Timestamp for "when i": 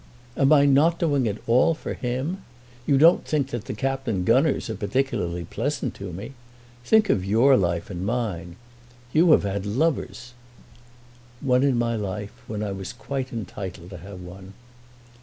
12.47-12.71